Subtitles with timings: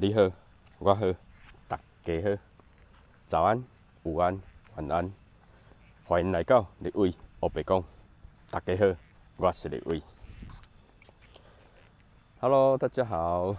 [0.00, 0.30] 你好，
[0.78, 1.06] 我好，
[1.66, 2.40] 大家好，
[3.26, 3.64] 早安、
[4.04, 4.40] 午安、
[4.76, 5.12] 晚安，
[6.04, 7.82] 欢迎来到立伟欧白讲。
[8.48, 8.96] 大家好，
[9.38, 10.00] 我是立伟。
[12.38, 13.56] Hello，大家好，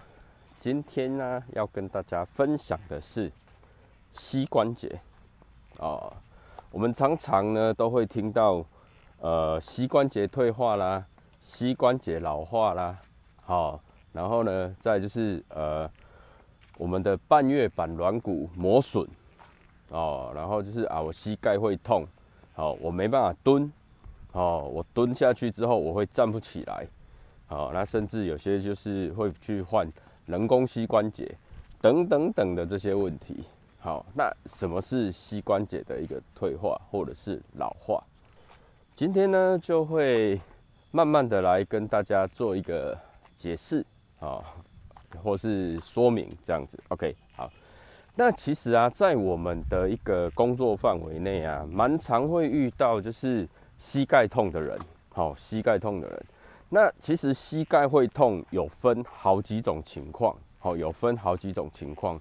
[0.62, 3.30] 今天呢要跟大家分享的是
[4.18, 5.02] 膝关节
[5.80, 6.14] 哦。
[6.72, 8.64] 我们常常呢都会听到
[9.20, 11.06] 呃膝关节退化啦，
[11.42, 12.98] 膝关节老化啦，
[13.44, 13.82] 好。
[14.14, 15.88] 然后呢，再就是呃，
[16.80, 19.06] 我们的半月板软骨磨损
[19.90, 22.08] 哦，然后就是啊，我膝盖会痛，
[22.54, 23.70] 好，我没办法蹲，
[24.32, 26.88] 哦，我蹲下去之后我会站不起来，
[27.48, 29.86] 好，那甚至有些就是会去换
[30.26, 31.30] 人工膝关节
[31.82, 33.44] 等等等的这些问题。
[33.82, 38.02] 好，那什么是膝关节的一个退化或者是老化？
[38.96, 40.40] 今天呢，就会
[40.94, 42.98] 慢慢的来跟大家做一个
[43.38, 43.86] 解释。
[44.22, 44.44] 啊，
[45.18, 47.50] 或是说明这样子，OK，好。
[48.16, 53.48] 那其实啊，在我们的一个工作范围内啊，蛮常会遇到就是
[53.80, 54.78] 膝盖痛的人，
[55.14, 56.26] 好，膝盖痛的人。
[56.68, 62.20] 那其实膝盖会痛有分好几种情况，好，有分好几种情况。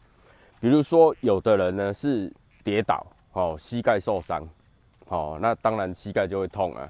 [0.61, 2.33] 比如说，有的人呢是
[2.63, 4.49] 跌倒，好，膝盖受伤，
[5.07, 6.89] 好，那当然膝盖就会痛啊。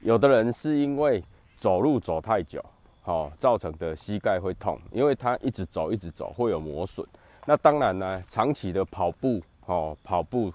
[0.00, 1.22] 有的人是因为
[1.58, 2.62] 走路走太久。
[3.04, 7.04] 哦，造成的膝盖会痛，因为它一直走，一直走会有磨损。
[7.46, 10.52] 那当然呢，长期的跑步，哦，跑步，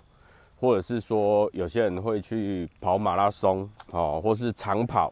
[0.60, 5.12] 或者是说有些人会去跑马拉松，哦，或是长跑，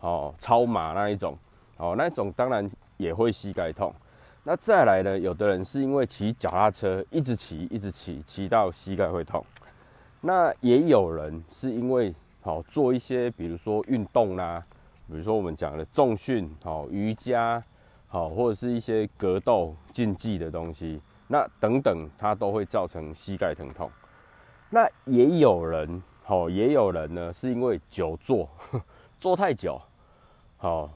[0.00, 1.36] 哦，超马那一种，
[1.78, 3.92] 哦，那一种当然也会膝盖痛。
[4.44, 9.42] 那再来呢，有的人是因为骑脚踏车，一直骑，一直骑，骑到膝盖会痛。
[10.20, 14.62] 那也有人是因为好做一些，比如说运动啦。
[15.06, 17.62] 比如说我们讲的重训、好瑜伽、
[18.08, 23.90] 好或者是一些格斗竞技的东西，那等等它都会造成膝盖疼痛。
[24.70, 28.48] 那也有人，好也有人呢，是因为久坐，
[29.20, 29.80] 坐太久，
[30.56, 30.90] 好，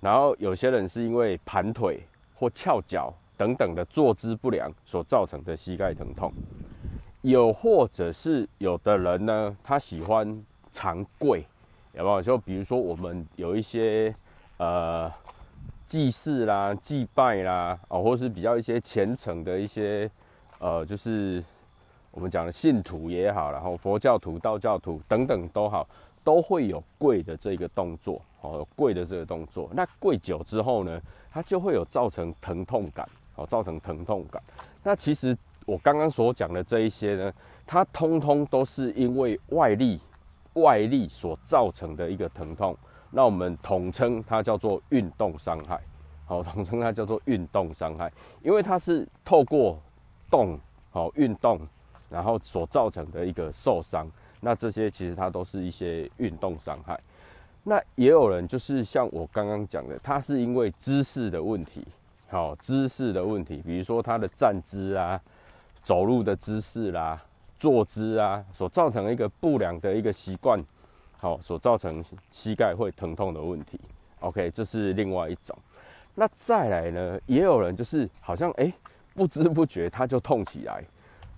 [0.00, 2.02] 然后有些人是因为盘腿
[2.34, 6.32] 或翘脚等等的坐姿不良所造成的膝盖疼痛，
[7.22, 11.44] 有或者是有的人呢，他喜欢长跪。
[11.94, 12.22] 有没有？
[12.22, 14.14] 就比如说，我们有一些
[14.56, 15.12] 呃
[15.86, 20.10] 祭祀啦、祭拜啦，哦，或是比较一些虔诚的一些
[20.58, 21.44] 呃，就是
[22.10, 25.86] 我们讲的信徒也好，然后佛教徒、道教徒等等都好，
[26.24, 29.68] 都会有跪的这个动作，哦，跪的这个动作。
[29.74, 30.98] 那跪久之后呢，
[31.30, 34.42] 它就会有造成疼痛感，哦，造成疼痛感。
[34.82, 35.36] 那其实
[35.66, 37.32] 我刚刚所讲的这一些呢，
[37.66, 40.00] 它通通都是因为外力。
[40.54, 42.76] 外力所造成的一个疼痛，
[43.10, 45.80] 那我们统称它叫做运动伤害。
[46.24, 48.10] 好，统称它叫做运动伤害，
[48.42, 49.78] 因为它是透过
[50.30, 50.58] 动，
[50.90, 51.60] 好运动，
[52.08, 54.06] 然后所造成的一个受伤。
[54.40, 56.98] 那这些其实它都是一些运动伤害。
[57.64, 61.86] 那也有人就是像我刚刚讲的，他是因为姿势的问题，
[62.28, 65.20] 好姿势的问题，比如说他的站姿啊，
[65.84, 67.20] 走路的姿势啦。
[67.62, 70.60] 坐姿啊，所造成一个不良的一个习惯，
[71.20, 73.78] 好，所造成膝盖会疼痛的问题。
[74.18, 75.56] OK，这是另外一种。
[76.16, 78.74] 那再来呢，也有人就是好像哎，
[79.14, 80.82] 不知不觉他就痛起来。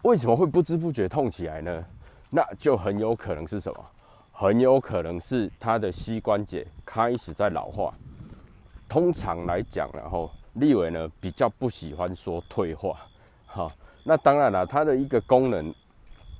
[0.05, 1.83] 为什么会不知不觉痛起来呢？
[2.31, 3.85] 那就很有可能是什么？
[4.33, 7.93] 很有可能是他的膝关节开始在老化。
[8.89, 12.97] 通常来讲，然后立伟呢比较不喜欢说退化。
[13.45, 13.71] 好，
[14.05, 15.71] 那当然了，它的一个功能。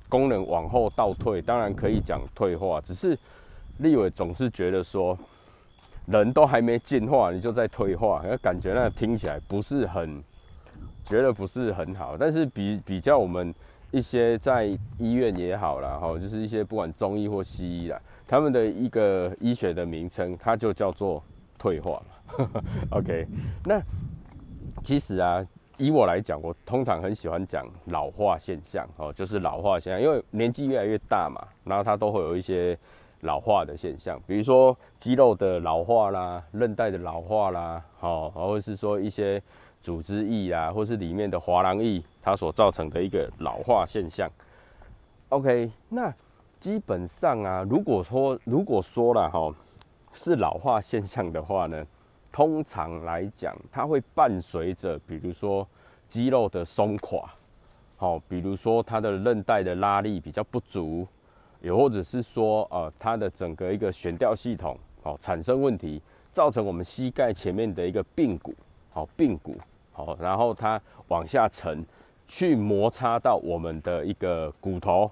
[0.07, 3.17] 功能往后倒退，当然可以讲退化，只是
[3.79, 5.17] 立伟总是觉得说，
[6.05, 10.23] 人都还没进化，你就在退化，感觉那听起来不是很，
[11.03, 12.15] 觉得不是很好。
[12.17, 13.53] 但是比比较我们
[13.91, 14.65] 一些在
[14.99, 21.23] 医院也好啦，哈，就是一些不管中医或西医啦，他们的一个医学的名称，它就叫做
[21.57, 22.49] 退化嘛。
[22.91, 23.27] OK，
[23.63, 23.81] 那
[24.83, 25.45] 其实啊。
[25.77, 32.77] 以我来讲，我通常很喜欢讲老化现象哦，就是老化现象，因为年纪越来越大嘛，然后它都会有一些
[33.21, 39.41] 老化的现象，比如说肌肉的老化啦、韧带的老化啦，好，或者是说一些
[39.81, 44.29] 组织液啊，或是里面的滑囊液，它所造成的一个老化现象。
[45.29, 46.13] OK，那
[46.59, 49.53] 基本上啊，如果说如果说了哈，
[50.13, 51.85] 是老化现象的话呢？
[52.35, 55.65] 通常来讲，它会伴随着，比如说
[56.09, 57.33] 肌肉的松垮，
[57.95, 61.07] 好，比如说它的韧带的拉力比较不足，
[61.61, 66.01] 也或者是说，呃，它的整个一个悬吊系统，好，产生问题，
[66.33, 68.53] 造成我们膝盖前面的一个髌骨，
[68.91, 69.55] 好，髌骨，
[69.93, 70.77] 好，然后它
[71.07, 71.85] 往下沉，
[72.27, 75.09] 去摩擦到我们的一个骨头，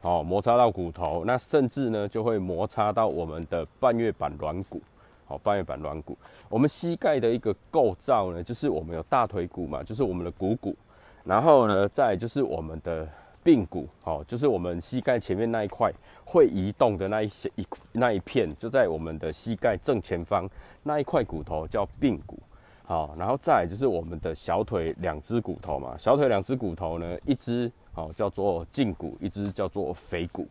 [0.00, 4.80] 哦，摩擦到骨头，那甚至呢就会摩擦到我们的半月板软骨，
[5.26, 6.16] 好，半月板软骨。
[6.48, 10.76] 我们膝盖的一个构造呢，就是我们有大腿骨嘛，就是我们的股骨，
[11.24, 13.08] 然后呢，再就是我们的
[13.42, 15.90] 髌骨，好，就是我们膝盖前面那一块
[16.24, 20.48] 会移动的那一些一那一片，就在我们的膝盖正前方
[20.82, 22.38] 那一块骨头叫髌骨，
[22.84, 30.46] 好，然后再就是我们的小腿两只骨头嘛，小腿两只骨头呢，一只好叫做胫骨，一只叫做腓骨，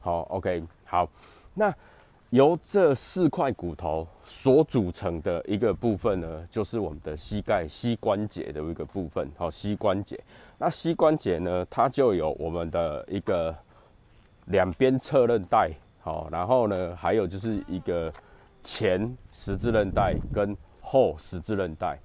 [0.00, 1.06] 好，OK，好，
[1.54, 1.74] 那。
[2.32, 9.30] 由这四块骨头所组成的一个部分呢，就是我们的膝盖膝关节的一个部分。
[9.36, 10.18] 好，膝关节，
[10.56, 13.54] 那膝关节呢，它就有我们的一个
[14.46, 15.70] 两边侧韧带，
[16.00, 18.10] 好，然后呢，还有就是一个
[18.62, 21.98] 前十字韧带跟后十字韧带。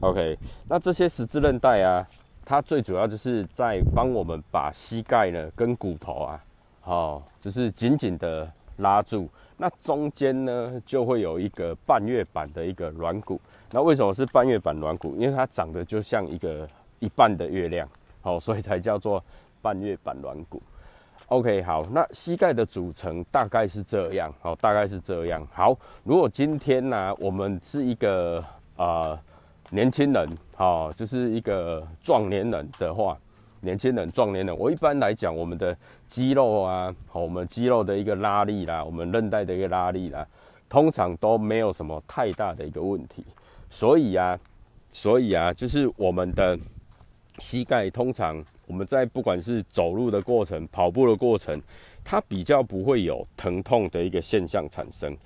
[0.00, 0.36] OK，
[0.68, 2.04] 那这些十字韧带啊，
[2.44, 6.44] 它最主要就是在帮我们把膝盖呢跟骨头啊，
[6.80, 8.50] 好，就是紧紧的。
[8.78, 13.40] 拉住，那中间呢就会有一个半月板的一个软骨。
[13.70, 15.14] 那为什么是半月板软骨？
[15.16, 16.68] 因为它长得就像一个
[16.98, 17.88] 一半的月亮，
[18.22, 19.22] 好，所以才叫做
[19.62, 20.62] 半月板软骨。
[21.26, 25.44] OK，好，那膝盖的组成大概是这样，好，大概是这样。
[25.52, 28.44] 好，如果今天呢，我们是一个
[28.76, 29.18] 呃
[29.70, 33.16] 年轻人，好，就是一个壮年人的话。
[33.64, 35.76] 年轻人、壮年人，我一般来讲，我们的
[36.08, 40.24] 肌肉啊，我们肌肉的一个拉力啦，我们韧带的一个拉力啦，
[40.68, 43.24] 通常都没有什么太大的一个问题。
[43.70, 44.38] 所以啊，
[44.92, 46.56] 所以啊，就是我们的
[47.38, 51.60] 膝盖，通常我们在不管是走路的过程、跑步的过程，
[52.04, 55.16] 它比较不会有疼痛的一个现象产生。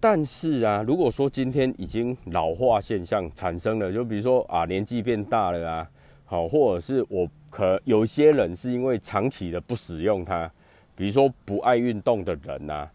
[0.00, 5.88] 但是啊，如果说今天已经老化现象产生了，就比如说啊，年纪变大了啊。
[6.32, 10.50] 好，或者是我可有些人是因为长期的不使用它，
[10.96, 12.88] 比如说不爱运动的人呐，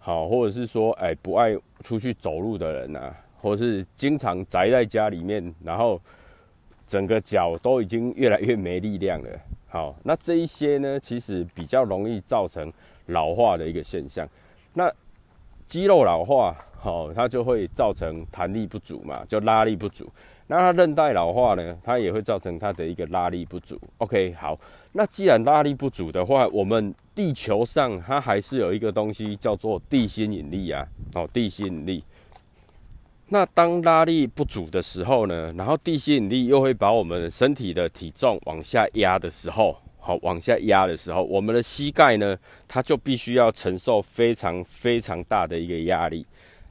[0.00, 6.00] 好，或者是说哎不爱出去走路的人呐，或者是经常宅在家里面，然后
[6.88, 9.28] 整个脚都已经越来越没力量了。
[9.68, 12.72] 好，那这一些呢，其实比较容易造成
[13.06, 14.28] 老化的一个现象。
[14.74, 14.92] 那
[15.70, 20.04] 肌肉老化，好，它就会造成弹力不足嘛，就拉力不足。
[20.48, 23.78] 那它韧带老化呢，它也会造成它的一个拉力不足。
[23.98, 24.58] OK，好，
[24.94, 30.84] 那既然拉力不足的话，我们地球上它还是有一个东西叫做地心引力啊。
[31.14, 32.02] 哦，地心引力。
[33.28, 42.36] 那当拉力不足的时候呢，然后地心引力又会把我们身体的体重往下压的时候，好，往下压的时候，我们的膝盖呢，
[42.66, 46.26] 它就必须要承受非常非常大的一个压力。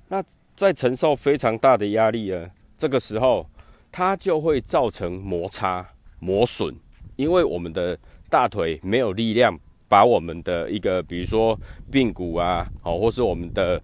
[0.10, 0.22] 那
[0.56, 3.46] 在承受非常大的压力呢，这个时候。
[3.92, 5.84] 它就会造成摩擦、
[6.20, 6.72] 磨损，
[7.16, 7.98] 因为我们的
[8.30, 9.52] 大腿没有力量
[9.90, 11.58] 把我们的一个，比如说
[11.92, 13.82] 髌骨啊，好，或是我们的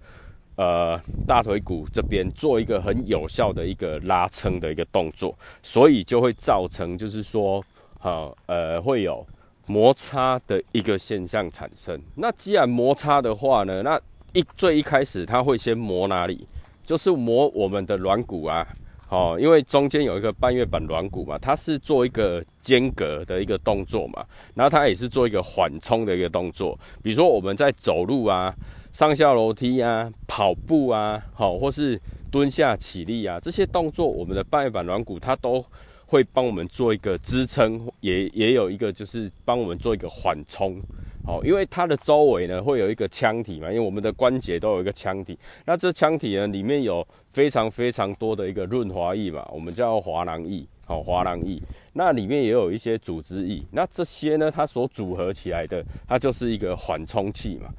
[0.57, 0.95] 呃
[1.25, 7.65] 大腿骨这边做一个很有效的一个拉撑的一个动作，所以就会造成就是说，
[8.05, 9.25] 好，呃，会有
[9.65, 11.99] 摩擦的一个现象产生。
[12.15, 13.99] 那既然摩擦的话呢，那
[14.31, 16.47] 一最一开始它会先磨哪里？
[16.85, 18.63] 就是磨我们的软骨啊。
[19.09, 26.77] 哦，因为中间有一个半月板软骨嘛，它是做一个间隔的一个动作嘛，然后它也是做一个缓冲的一个动作。
[27.01, 28.53] 比如说我们在走路啊、
[28.93, 31.99] 上下楼梯啊、跑步啊，好，或是
[32.31, 35.65] 蹲下起立啊这些动作，我们的半月板软骨它都
[36.05, 40.79] 会帮我们做一个支撑，也也有一个就是帮我们做一个缓冲。
[41.25, 45.35] 好，因为它的周围呢会有一个腔体嘛，因为我们的关节都有一个腔体，
[45.65, 51.59] 那这腔体呢里面有非常非常多的一个润滑液嘛，我们叫滑囊液，好，滑囊液，
[51.93, 57.69] 那里面也有一些组织液，那这些呢它所组合起来的，它就是一个缓冲器嘛，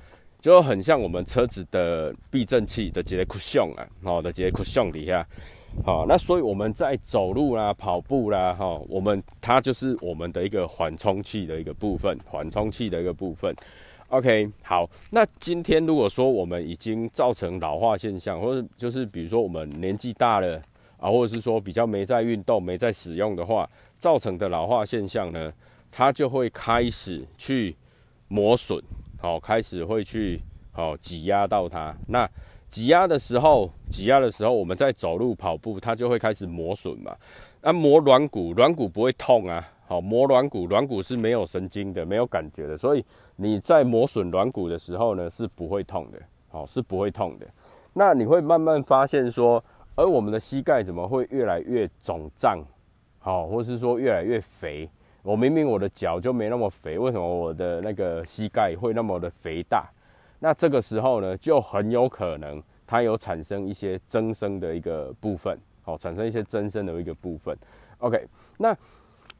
[0.40, 5.25] 就很像我们车子的避震器的这个 cushion 啊，好的这个 cushion 底下。
[5.85, 13.54] 好，那所以我们在走路啦、跑步啦，哈，我们它就是我们的一个缓冲器的一个部分，缓冲器的一个部分。
[14.09, 20.61] OK，好，那今天如果说我们已经造成老化现象，或者就是比如说我们年纪大了
[20.99, 25.52] 啊，或者是说比较没在运动、没在使用的话，造成的老化现象呢，
[25.92, 27.76] 它就会开始去
[28.26, 28.83] 磨损，
[29.21, 30.40] 好，开始会去
[30.73, 32.28] 好挤压到它，那。
[32.70, 37.14] 挤压的时候，挤压的时候，我们在走路、跑步，它就会开始磨损嘛。
[37.62, 39.66] 那磨软骨，软骨不会痛啊。
[39.88, 43.04] 好，磨软骨，软骨是没有神经的，没有感觉的，所以
[43.37, 46.18] 你在磨损软骨的时候呢，是不会痛的。
[46.50, 47.46] 好，是不会痛的。
[47.94, 49.62] 那你会慢慢发现说，
[49.94, 52.58] 而我们的膝盖怎么会越来越肿胀？
[53.20, 54.88] 好，或是说越来越肥？
[55.23, 59.88] 我明明我的脚就没那么肥，为什么我的那个膝盖会那么的肥大？
[60.47, 67.59] 那这个时候呢，就很有可能它有产生一些增生的一个部分，好，产生一些增生的一个部分。
[67.99, 68.25] OK，
[68.57, 68.73] 那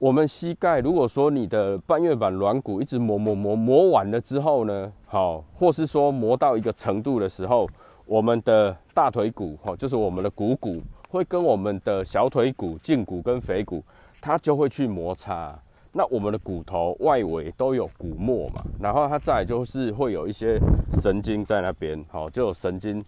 [0.01, 7.71] 我们膝盖如果说你的半月板软骨一直磨磨磨磨完了之后呢，好，或是说磨到一个程度的时候，
[8.05, 13.81] 我们的大腿骨，哈，就是我们的股骨，会跟我们的小腿骨、胫骨跟腓骨，
[14.21, 15.57] 它就会去摩擦。
[15.97, 20.61] 那我们的骨头外围都有骨膜嘛，然后它再就是会有一些
[21.03, 23.03] 神经在那边，好，就有神经，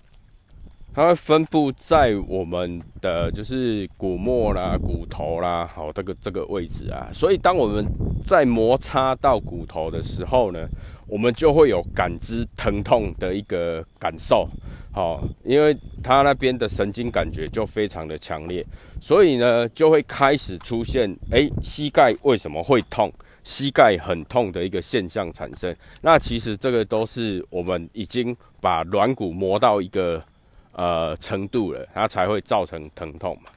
[0.95, 7.11] 它会分布在我们的就是骨膜啦、骨头啦，好，这个这个位置啊。
[7.13, 7.85] 所以当我们
[8.27, 10.67] 在摩擦到骨头的时候呢，
[11.07, 14.49] 我们就会有感知疼痛的一个感受。
[14.91, 18.65] 好，因为它那边的神经感觉就非常的强烈，
[19.01, 23.13] 所以呢，就会开始出现，哎，膝盖为什么会痛？
[23.45, 25.75] 膝盖很痛的一个现象产生。
[26.03, 30.23] 那其实这个都是我们已经把软骨磨到一个
[30.73, 33.51] 呃程度了，它才会造成疼痛嘛。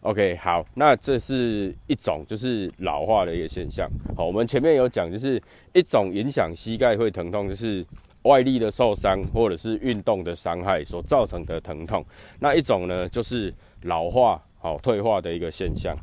[0.00, 3.88] OK，好，那这是一种就是老化的一个现象。
[4.16, 5.40] 好，我们前面有讲，就是
[5.72, 7.84] 一种影响膝盖会疼痛，就是。
[8.22, 12.04] 外力的受伤，或者是运动的伤害所造成的疼痛，
[12.40, 15.96] 那一种呢，就是老化、好退化的一个现象。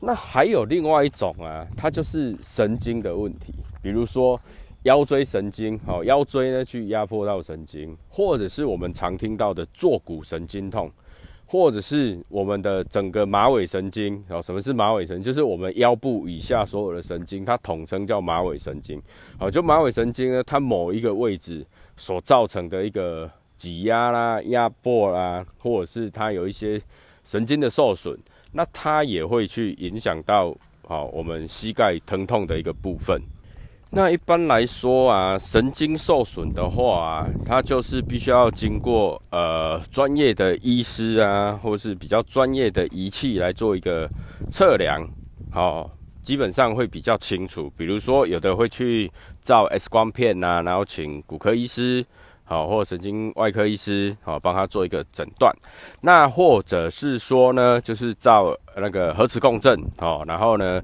[0.00, 3.52] 那还有另外一种啊，它就是神经的问题，
[3.82, 4.40] 比如说
[4.84, 10.90] 腰椎神经，好腰椎呢去压迫到神经，或者是我们常听到的坐骨神经痛。
[11.46, 15.24] 或者是我们的整个马尾神经，哦，什么是马尾神经？
[15.24, 19.00] 就是我们腰部以下所有的神经，它统称叫马尾神经。
[19.38, 21.64] 好，就马尾神经呢，它某一个位置
[21.98, 26.80] 所造成的一个挤压啦、压迫啦，或者是它有一些
[27.24, 28.16] 神经的受损，
[28.52, 30.54] 那它也会去影响到
[30.86, 33.20] 好我们膝盖疼痛的一个部分。
[33.90, 44.10] 那一般来说啊，神经受损的话啊，它就是必须要经过呃专业的医师啊，或是比较专业的仪器来做一个
[44.50, 45.08] 测量，
[45.52, 45.88] 好，
[46.24, 47.72] 基本上会比较清楚。
[47.76, 49.08] 比如说，有的会去
[49.44, 52.04] 照 X 光片呐，然后请骨科医师
[52.44, 55.52] 好，或神经外科医师好，帮他做一个诊断。
[56.00, 60.80] 那或者是说呢，就是照那个核磁共振好，然后呢。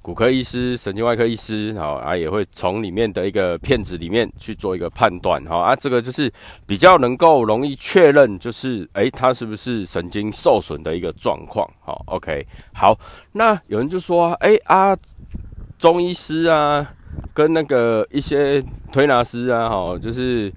[0.00, 6.32] 骨科医师、神经外科医师，好啊，也会从里面的一个片子里面去做一个判断，好啊，这个就是
[6.66, 12.98] 比较能够容易确认，就是诶，他是不是神经受损的一个状况，好，OK，好，
[13.32, 14.96] 那有人就说，诶啊，
[15.78, 16.90] 中医师啊，
[17.34, 20.50] 跟那个一些推拿师啊，哈，就是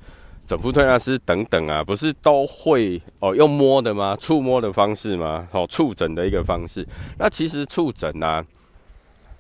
[0.52, 4.18] 整复推拿师等等啊，不是都会哦用摸的吗？
[4.20, 5.48] 触摸的方式吗？
[5.50, 6.86] 好，触诊的一个方式，
[7.18, 8.46] 那其实触诊啊。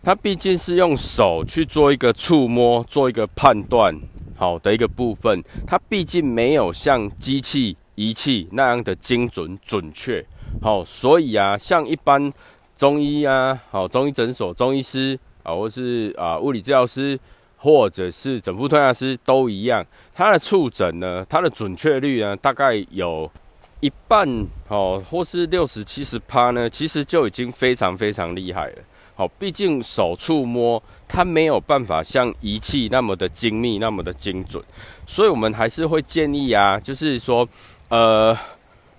[0.02, 3.94] 它毕竟是用手去做一个触摸、做一个判断，
[4.38, 5.44] 好的一个部分。
[5.68, 10.26] 它毕竟没有像机器仪器那样的精准准确，
[10.62, 12.32] 好，所以啊，像一般
[12.78, 17.20] 中医啊，好中医诊所中医师啊，或是啊物理治疗师，
[17.64, 23.30] 或者是整副推拿师都一样，它的触诊呢，它的准确率呢，大概有
[23.82, 24.28] 一半
[24.68, 28.78] 哦，或是六十七十趴呢，其实就已经非常非常厉害了。
[29.14, 34.64] 好，毕竟手触摸它没有办法像仪器那么的精密、那么的精准，
[35.06, 37.48] 所以我们还是会建议啊，就是说，
[37.90, 38.36] 呃，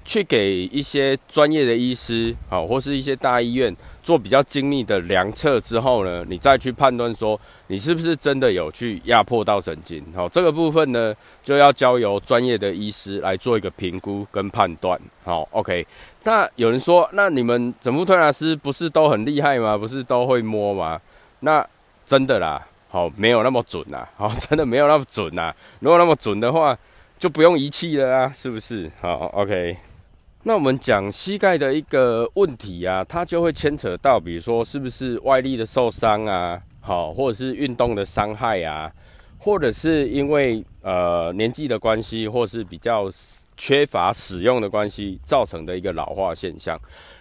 [0.05, 10.05] 去给一些专业的医师，好，或是一些大医院做比较精密的量测之后呢，你再去判断说你是不是真的有去压迫到神经。
[10.15, 14.99] 好，这个部分呢，就要交由专业的医师来做一个评估跟判断。
[15.25, 15.87] 好，OK。
[16.25, 19.77] 那有人说，那你们整副推拿师不是都很厉害吗？
[19.77, 21.01] 不是都会摸吗？
[21.41, 21.67] 那
[22.07, 25.53] 真的啦，好没有那么准呐， 好真的没有那么准呐。
[25.81, 26.77] 如果那么准的话，
[27.19, 28.91] 就不用仪器了啊，是不是？
[29.01, 29.77] 好，OK。
[30.45, 38.91] 那我们讲膝盖的一个问题啊，它就会牵扯到，比如说是不是外力的受伤啊，好，或者是运动的伤害啊，
[39.39, 43.11] 或者是因为呃年纪的关系，或是比较。
[43.55, 46.77] 缺乏使用的关系造成的一个老化现象，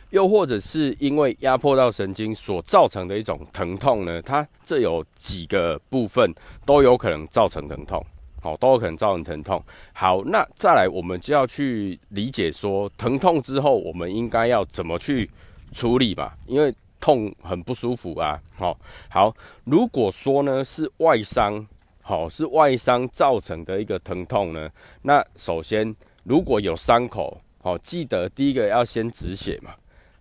[0.09, 4.19] 又或者是因为压迫到神经所造成的一种疼痛呢？
[4.21, 6.33] 它这有几个部分
[6.65, 8.03] 都有可能造成疼痛，
[8.41, 9.63] 好，都有可能造成疼痛。
[9.93, 15.29] 好，那再来我们就要去理解说，疼痛之后我们应该要怎么去
[15.73, 16.35] 处理吧？
[16.47, 18.37] 因为痛很不舒服啊。
[18.57, 18.75] 好，
[19.09, 19.33] 好，
[19.65, 21.65] 如果说呢是外伤，
[22.01, 24.69] 好，是外伤造成的一个疼痛呢，
[25.03, 25.95] 那首先。
[26.23, 29.71] 如果有伤口，好，记得第一个要先止血嘛，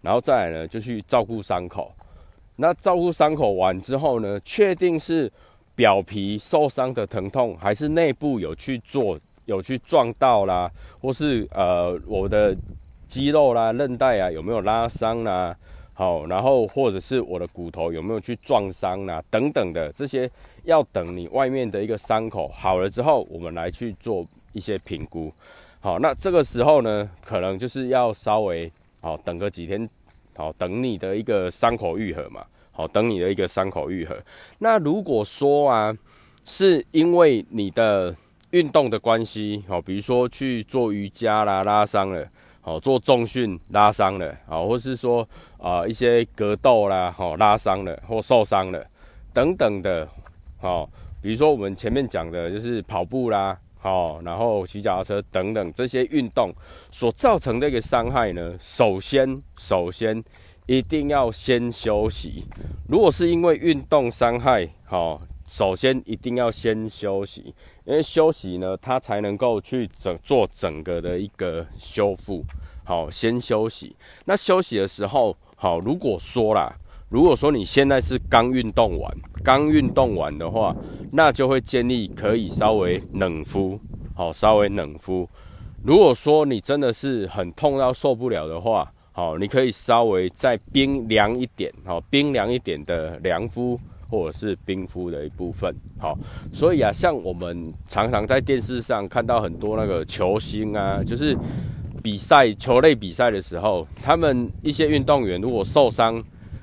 [0.01, 1.93] 然后再来呢就去照顾伤口。
[2.57, 5.31] 那照顾伤口完之后呢，确定是
[5.75, 12.55] 表皮受伤的疼痛，还是内部有去做有去撞到啦，或是呃我的
[13.09, 15.57] 肌肉啦、韧带啊有没有拉伤啦？
[15.95, 20.31] 好，然后或者是我的骨头有没有去撞伤啦，等等的这些，
[20.65, 25.31] 要等你外面的一个伤口好了之后，我们来去做一些评估。
[25.81, 29.89] 好，那这个时候呢，可能就是要稍微好等个几天，
[30.35, 32.45] 好等你的一个伤口愈合嘛。
[32.81, 34.17] 好，等你的一个伤口愈合。
[34.61, 35.95] 那如果说啊，
[36.47, 38.15] 是因为你的
[38.53, 42.27] 运动的关系，好，比如说去做瑜伽啦，拉伤了，
[42.63, 48.83] 好，做重训拉伤了，好，或是说啊一些格斗啦，好，拉伤了或受伤了
[49.35, 50.09] 等等的，
[50.59, 50.89] 好，
[51.23, 53.55] 比如说我们前面讲的就是跑步啦。
[53.83, 56.53] 好，然后骑脚踏车等等这些运动
[56.93, 60.23] 所造成的一个伤害呢，首先首先
[60.71, 62.45] 一定要先休息。
[62.89, 67.53] 如果是因为运动伤害，好，首先一定要先休息，
[67.85, 72.45] 因为休息呢，它才能够去整做整个的一个修复。
[72.85, 73.97] 好，先休息。
[74.25, 76.73] 那休息的时候，好，如果说啦，
[77.09, 79.13] 如果说你现在是刚运动完，
[79.43, 80.73] 刚运动完的话。
[81.13, 83.77] 那就会建议可以稍微冷敷，
[84.15, 85.29] 好，稍微冷敷。
[85.85, 96.17] 如果说你真的是很痛到受不了的话，好，你可以稍微再冰凉一点，好，冰凉一点的凉敷或者是冰敷的一部分，好。
[96.55, 101.37] 所以啊，像我们常常在电视上看到很多那个球星啊，就是
[102.03, 106.23] 比赛球类比赛的时候，他们一些运动员如果受伤。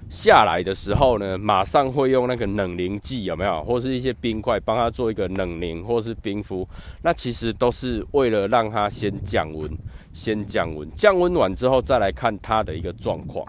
[0.10, 3.64] 下来的时候呢，马上会用那个冷凝剂，有没有？
[3.64, 6.68] 或是一些冰块帮他做一个冷凝，或是冰敷。
[7.04, 9.70] 那其实都是为了让他先降温，
[10.14, 10.90] 先降温。
[10.96, 13.46] 降温完之后再来看他的一个状况。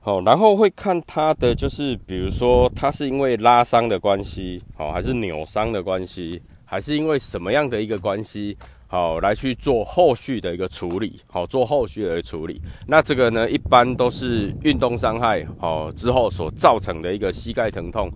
[0.00, 8.56] 好，然后会看他的，就是比如说他是因为拉伤的关系，好，还是扭伤的关系，还是因为什么样的一个关系？
[8.92, 12.60] 好，来去做后续的一个处理，好做后续的处理。
[12.88, 18.10] 那这个呢，一般都是运动伤害好之后所造成的一个膝盖疼痛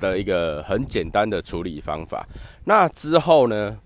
[0.00, 2.26] 的一个很简单的处理方法。
[2.64, 3.76] 那之后呢，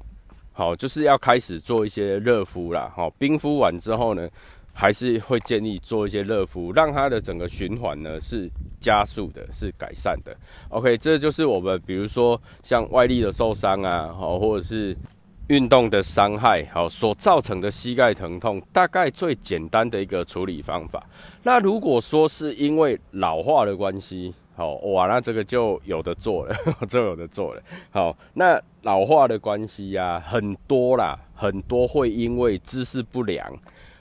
[0.55, 2.91] 好就是要开始做一些热敷啦。
[2.97, 4.27] 好，冰敷完之后呢，
[4.73, 8.49] 还是会建议做一些热敷，让它的整个循环呢是
[8.81, 10.35] 加速的，是改善的。
[10.71, 14.97] OK，这就是我们比如说像外力的受伤啊，好或者是。
[15.53, 21.05] 运动的伤害，好所造成的膝盖疼痛，大概最简单的一个处理方法。
[21.43, 26.57] 那如果说是因为老化的关系，好哇，那这个就有的做了，
[26.89, 27.61] 就有的做了。
[27.91, 33.47] 好，那老化的关系呀，很多啦，很多会因为姿势不良，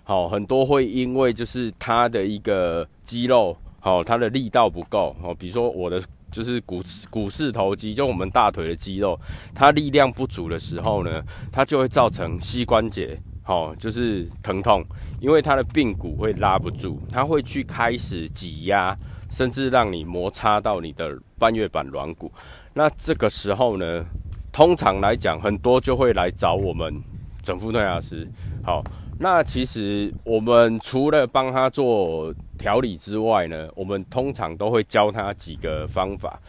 [0.06, 6.02] 好，很多会因为就是他的一个肌肉，好，他的力道不够，好，比如说我的。
[6.32, 9.20] 就是股股四头肌，就我们大腿的肌肉，
[9.54, 14.82] 它力量不足的时候呢，它就会造成膝关节，好，就是疼痛，
[15.20, 18.96] 因为它的髌骨会拉不住，它会去开始挤压，
[19.32, 22.32] 甚至让你摩擦到你的半月板软骨。
[22.74, 24.06] 那这个时候呢，
[24.54, 27.02] 通常来讲，很多就会来找我们
[27.44, 28.28] 整复推拿师，
[28.63, 28.82] 好。
[29.22, 36.40] 那其实我们除了帮他做调理之外呢，我们通常都会教他几个方法。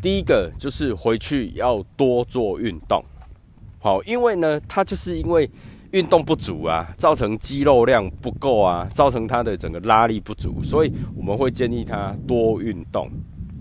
[0.00, 3.04] 第一个就是回去要多做运动，
[3.78, 5.48] 好，因为呢，他就是因为
[5.90, 13.10] 运动不足啊，造成肌肉量不够啊，造成他的整个拉力不足，所以我们会建议他多运动。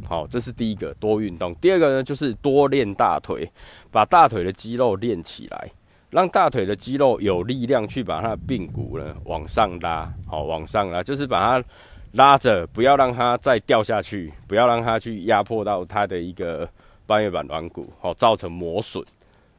[0.08, 1.54] 好，这是第一个多运动。
[1.56, 3.50] 第二个呢，就是多练大腿，
[3.92, 5.70] 把大腿的肌肉练起来。
[6.12, 11.66] 让大腿的肌肉有力量去把它的髌骨呢往上拉，好往上拉，就是把它
[12.12, 16.68] 拉着，不要让它再掉下去，不要让它去压迫到它的一个
[17.08, 19.02] 半月板软骨，好造成磨损，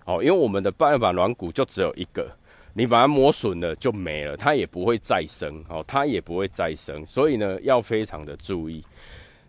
[0.05, 2.31] 好，因为我们的半月板软骨就只有一个，
[2.75, 8.85] 你把它磨损了就没了，它也不会再生，好，它也不会再生，所以呢要非常的注意。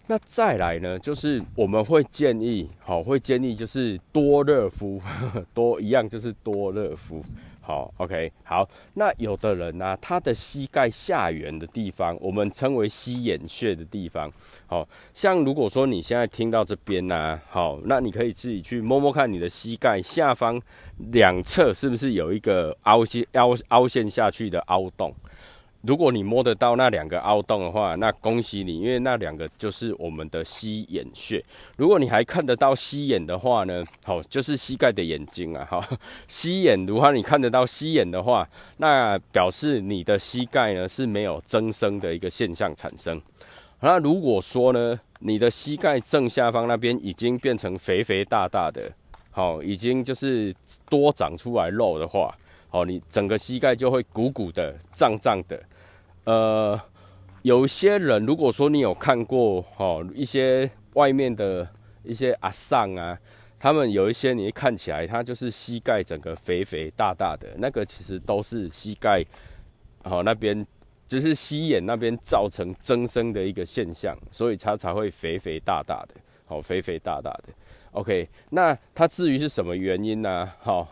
[0.05, 5.01] 那再来呢，就是我们会建议，好，会建议就是多热敷，
[5.55, 7.23] 多一样就是多热敷，
[7.61, 8.67] 好，OK，好。
[8.95, 14.29] 那有的人呢，他的膝盖下缘的地方，我们称为膝眼穴的地方，
[14.67, 14.85] 好
[15.15, 20.61] 像如果说你现在听到这边呢，好，那你可以自己去摸摸看你的膝盖下方
[21.13, 25.15] 两侧是不是有一个凹陷凹凹陷下去的凹洞。
[25.85, 31.43] 如果你摸得到那两个凹洞的话，那恭喜你，因为那两个就是我们的膝眼穴。
[31.75, 35.85] 如果你还看得到膝眼的话呢， 好，就是膝盖的眼睛啊，哈，
[36.29, 43.21] 膝眼如果你看得到膝眼的话，那表示你的膝盖呢是没有增生的一个现象产生。
[43.81, 48.89] 那如果说呢，你的膝盖正下方那边已经变成肥肥大大的，
[49.31, 50.55] 好，已经就是
[50.89, 52.33] 多长出来肉的话，
[52.69, 55.61] 好，你整个膝盖就会鼓鼓的、胀胀的。
[56.25, 56.79] 呃，
[57.41, 61.67] 有些人如果说你有看过哦，一些外面的
[62.03, 63.17] 一些阿上啊，
[63.59, 69.21] 他们有一些你看起来他就是膝盖整个肥肥大大的，那个其实都是膝盖
[70.03, 70.65] 哦那边
[71.07, 77.49] 就是膝眼那边造成增生的一个现象，所以它才会肥肥大大的，好肥肥大大的。
[77.91, 80.49] OK，那它至于是什么原因呢？
[80.61, 80.87] 好。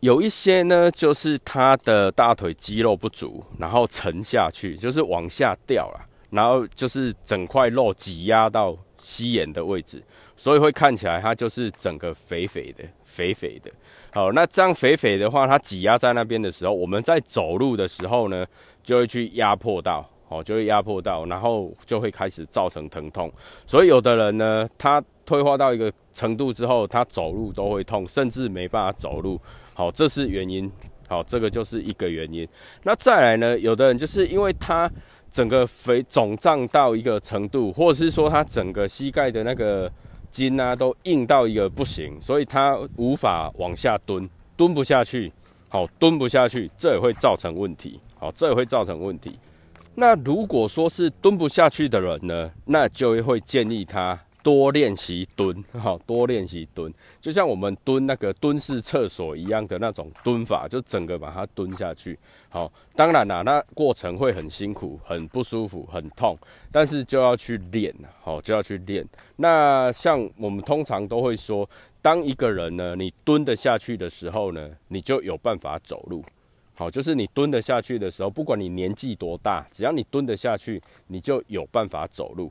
[0.00, 10.02] 有一些呢，就是他的大腿肌肉不足，然后沉下去，就是往下掉了，然后就是整块肉挤压到膝眼的位置，
[10.38, 13.70] 所以会看起来它就是整个肥肥的、肥肥的。
[14.12, 18.46] 好，那这样肥肥的话，它挤压在那边的时候，我们在走路的时候呢，
[18.82, 23.30] 就会去压迫到，哦，就会压迫到，然后就会开始造成疼痛。
[23.66, 29.38] 所以有的人呢，他退化到一个程度之后，他走路都会痛，甚至没办法走路。
[29.80, 30.70] 好，这是原因。
[31.08, 32.46] 好，这个就是一个原因。
[32.82, 33.58] 那再来呢？
[33.58, 34.90] 有的人就是因为他
[35.32, 39.90] 整个肥肿胀到一个程度，或者是说他整个膝盖的那个
[40.30, 45.32] 筋啊都硬到一个不行，所以他无法往下蹲，蹲不下去。
[45.70, 47.98] 好，蹲不下去，这也会造成问题。
[48.18, 49.32] 好，这也会造成问题。
[49.94, 54.20] 那如果说是蹲不下去的人呢，那就会建议他。
[54.42, 62.18] 多练习蹲， 好，多练习蹲，就像我们蹲那个蹲式厕所一样的那种蹲法，就整个把它蹲下去。
[62.48, 66.36] 好，当然啦，那过程会很辛苦、很不舒服、很痛，
[66.72, 69.06] 但是就要去练，好，就要去练。
[69.36, 71.68] 那像我们通常都会说，
[72.02, 76.24] 当一个人呢，你蹲得下去的时候呢，你就有办法走路。
[76.74, 82.50] 好，就是你蹲得下去的时候，不管你年纪多大，只要你蹲得下去，你就有办法走路。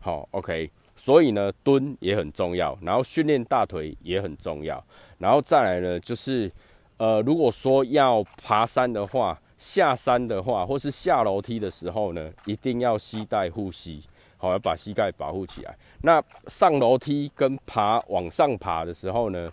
[0.00, 0.70] 好，OK。
[1.02, 4.84] 所以呢，蹲也很重要，然后训练大腿也很重要，
[5.18, 6.52] 然后再来呢，就是
[6.98, 14.02] 呃，如果说要爬山的话，下山的话，或是下楼梯的时候呢，一定要膝带护膝，
[14.36, 15.74] 好，要把膝盖保护起来。
[16.02, 19.50] 那上楼梯跟爬往上爬的时候呢，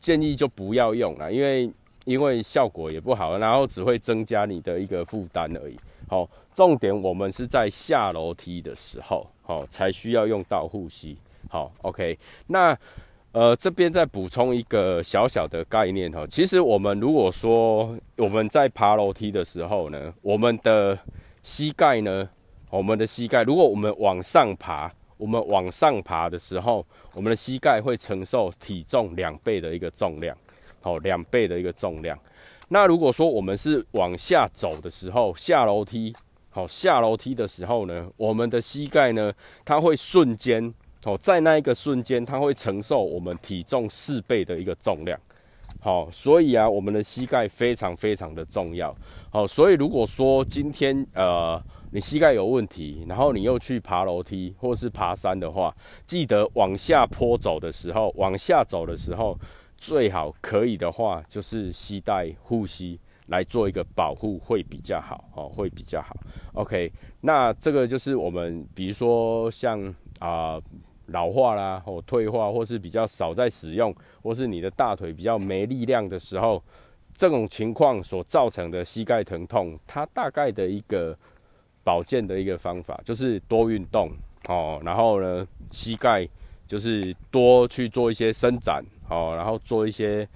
[0.00, 1.68] 建议就不要用了，因为
[2.04, 5.76] 因为效果也不好，然后只会增加你的一个负担而已。
[6.08, 9.26] 好，重点我们是在下楼梯的时候。
[9.46, 11.16] 好，才需要用到护膝。
[11.50, 12.18] 好，OK。
[12.46, 12.74] 那
[13.32, 16.26] 呃，这边再补充一个小小的概念哈。
[16.28, 20.98] 其实我们如果说我们在爬楼梯的时候呢，我们的
[21.42, 22.26] 膝盖呢，
[22.70, 30.34] 我们的膝盖，如果我们往上爬，我们往上爬的时候，我们的膝盖会承受体重两倍的一个重量。
[30.84, 32.14] 好，两倍的一个重量。
[32.68, 36.14] 那如果说我们是往下走的时候，下楼梯。
[36.50, 39.32] 好，下楼梯的时候呢，我们的膝盖呢，
[39.64, 40.62] 它会瞬间，
[41.06, 45.18] 哦，在那一个瞬间，它会承受我们体重四倍的一个重量。
[45.80, 48.94] 好，所以啊，我们的膝盖非常非常的重要。
[49.30, 55.74] 好，所以如果说今天呃你膝盖有问题，然后你又去爬楼梯或是爬山的话，
[56.06, 59.36] 记得往下坡走的时候，往下走的时候，
[59.84, 62.98] 最好可以的话，就是膝带护膝。
[63.28, 66.14] 来做一个保护会比较好，哦，会比较好。
[66.52, 66.92] OK，
[67.22, 69.80] 那这个就是我们，比如说像
[70.18, 70.60] 啊
[71.06, 73.90] 老化啦，或退化，或是比较少在使用，
[74.22, 76.62] 或是你的大腿比较没力量的时候，
[77.16, 81.16] 这种情况所造成的膝盖疼痛，它大概的一个
[81.82, 84.10] 保健的一个方法就是多运动
[84.48, 86.28] 哦，然后呢，膝盖
[86.68, 90.26] 就是多去做一些伸展，哦，然后做一些。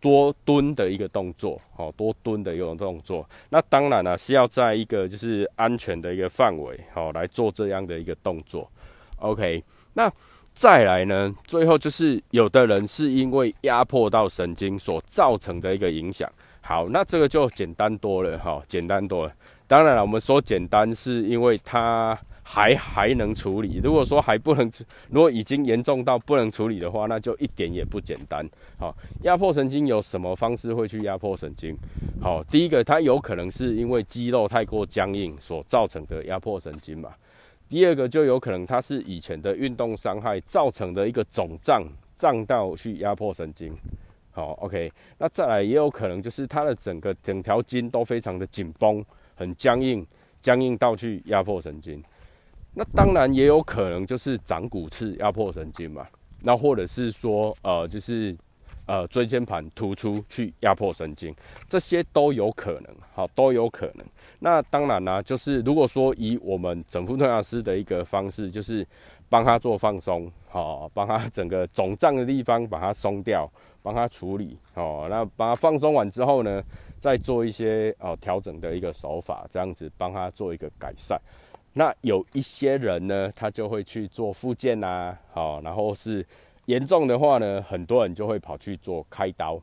[0.00, 3.26] 多蹲的一个动作，哦，多蹲的一个动作。
[3.48, 8.70] 那当然呢，是要在一个就是安全的一个范围，好来做这样的一个动作。
[9.16, 10.12] OK，那
[10.52, 16.30] 再来呢，最后就是有的人是因为压迫到神经所造成的一个影响。
[16.60, 19.32] 好，那这个就简单多了，哈，简单多了。
[19.66, 22.14] 当然了，我们说简单是因为它。
[22.46, 24.70] 还还能处理，如果说还不能，
[25.08, 28.46] 如果已经严重到不能处理的话，那就一点也不简单。
[28.78, 31.74] 好，压迫神经有什么方式会去压迫神经？
[32.20, 37.10] 好，第一个，它有可能是因为肌肉太过僵硬所造成的压迫神经嘛。
[37.68, 41.82] 第二个，就有可能它是以前的运动伤害造成的一个肿胀，
[42.14, 43.74] 胀到去压迫神经。
[44.30, 49.02] 好，OK，那再来也有可能就是它的整个整条筋都非常的紧绷，
[49.34, 50.06] 很僵硬。
[50.42, 52.04] 僵硬到去压迫神经。
[52.74, 56.06] 那当然也有可能就是长骨刺压迫神经嘛，
[56.42, 58.36] 那或者是说呃就是
[58.86, 61.34] 呃椎间盘突出去压迫神经，
[61.68, 64.04] 这些都有可能，好都有可能。
[64.40, 68.86] 那当然啦，就是如果说以我们整复推拿师的一个方式，就是
[69.30, 73.50] 帮他做放松，好，帮他整个肿胀的地方把它松掉，
[73.82, 76.62] 帮他处理，哦，那把它放松完之后呢，
[77.00, 81.18] 再做一些哦调整的一个手法，这样子帮他做一个改善。
[81.76, 86.24] 那有一些人呢，他就会去做复健呐，好，然后是
[86.66, 89.60] 严重的话呢，很多人就会跑去做开刀。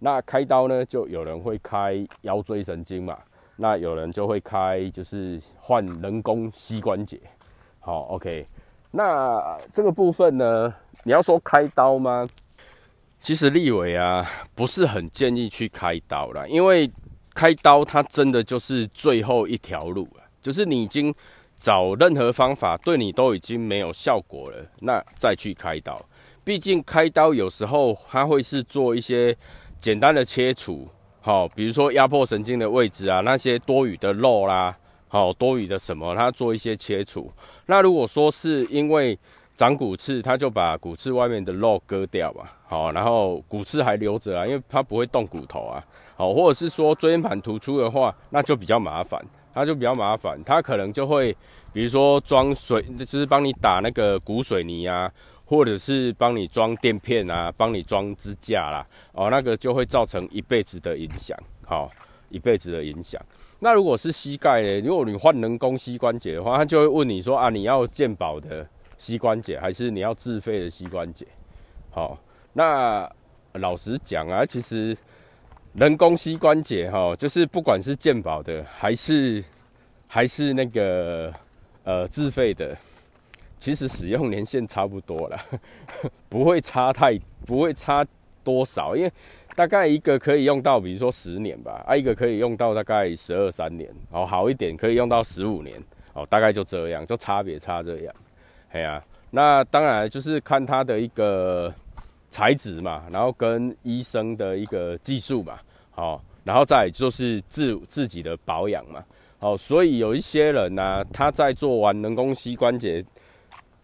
[0.00, 3.16] 那开刀呢，就有人会开腰椎神经嘛，
[3.54, 7.20] 那有人就会开就是换人工膝关节。
[7.78, 8.44] 好，OK，
[8.90, 12.28] 那这个部分呢，你要说开刀吗？
[13.20, 16.90] 其实立伟啊，不是很建议去开刀啦，因为
[17.32, 21.14] 开刀它真的就是最后一条路了，就是你已经。
[21.56, 26.00] 找任何方法对你都已经没有效果了，那再去开刀。
[26.44, 29.34] 毕竟开刀有时候它会是做一些
[29.80, 30.86] 简单的切除，
[31.20, 34.76] 好，比如说压迫神经的位置啊，那些多余的肉啦，
[35.08, 37.30] 好，多余的什么，它做一些切除。
[37.66, 39.18] 那如果说是因为
[39.56, 45.82] 长骨刺，他就把骨刺外面的肉割掉吧，好，然后骨刺还留着啊，因为它不会动骨头啊，
[46.16, 51.34] 好，或者是说椎间盘突出的话，那就比较麻烦，它就比较麻烦，它可能就会。
[51.72, 55.10] 比如说装水，就是帮你打那个骨水泥啊，
[55.44, 61.36] 或者是帮你装垫片啊，帮你装支架啦，哦，那个就会造成一辈子的影响，
[61.66, 61.90] 好，
[62.30, 63.20] 一辈子的影响。
[63.58, 64.80] 那如果是膝盖呢？
[64.82, 68.64] 如果你换人工膝关节的话，他就会问你说啊，你要健保的
[68.96, 71.26] 膝关节，还是你要自费的膝关节？
[71.90, 72.16] 好，
[72.52, 73.10] 那
[73.54, 74.96] 老实讲啊，其实
[75.74, 79.42] 人工膝关节哈，就是不管是健保的，还是
[80.08, 81.32] 还是那个。
[81.86, 82.74] 呃，自费的
[83.58, 85.38] 其实使用年限差不多了，
[86.30, 87.12] 不会差太，
[87.44, 88.02] 不会差
[88.42, 89.12] 多少，因为
[89.54, 95.78] 大概一个可以用到，比如说十年吧，啊，一个可以用到大概十二三年，哦，好一点可以用到十五年，
[96.14, 98.14] 哦，大概就这样，就差别差这样，
[98.72, 101.70] 哎呀，那当然就是看它的一个
[102.34, 105.56] 材质嘛，然后跟医生的一个技术嘛，
[105.92, 109.00] 好，然后再就是自自己的保养嘛。
[109.38, 113.04] 哦，所以有一些人呢，他在做完人工膝关节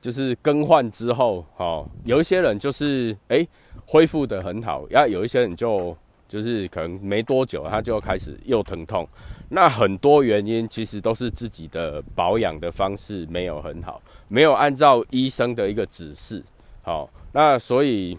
[0.00, 3.46] 就是更换之后，哦，有一些人就是哎
[3.86, 5.96] 恢复的很好，要有一些人就
[6.28, 9.06] 就是可能没多久他就开始又疼痛，
[9.48, 16.42] 那很多原因其实都是自己的保养的方式没有很好，没有按照医生的一个指示，
[16.82, 18.18] 好，那所以。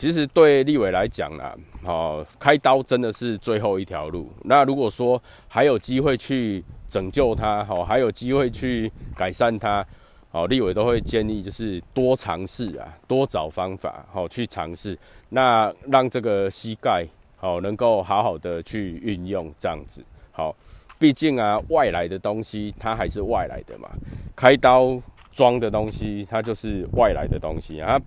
[0.00, 4.32] 其实对立伟来讲啦，哦，开刀真的是最后一条路。
[4.44, 9.86] 那如果说还有机会去拯救他，好，还有机会去改善他，
[10.30, 20.02] 好，立伟都会建议就是多尝试啊，多找方法，好去尝试，那让这个膝盖好能够好好的去运用这样子。
[20.32, 20.56] 好，
[20.98, 23.90] 毕竟啊，外来的东西它还是外来的嘛，
[24.34, 24.98] 开刀
[25.34, 28.00] 装的东西它就是外来的东西啊。